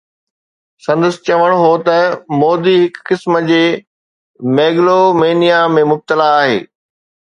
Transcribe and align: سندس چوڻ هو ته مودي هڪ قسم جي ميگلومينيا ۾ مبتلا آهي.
سندس 0.85 1.15
چوڻ 1.25 1.49
هو 1.61 1.71
ته 1.85 1.97
مودي 2.39 2.77
هڪ 2.85 2.95
قسم 3.07 3.33
جي 3.51 3.63
ميگلومينيا 4.57 5.61
۾ 5.77 5.85
مبتلا 5.93 6.29
آهي. 6.41 6.57